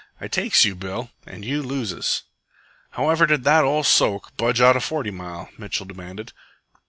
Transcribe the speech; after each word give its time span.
"I 0.19 0.27
takes 0.27 0.65
you, 0.65 0.73
Bill, 0.73 1.11
an' 1.27 1.43
you 1.43 1.61
loses." 1.61 2.23
"However 2.93 3.27
did 3.27 3.43
that 3.43 3.63
ol' 3.63 3.83
soak 3.83 4.35
budge 4.35 4.59
out 4.59 4.75
of 4.75 4.83
Forty 4.83 5.11
Mile?" 5.11 5.49
Mitchell 5.59 5.85
demanded. 5.85 6.33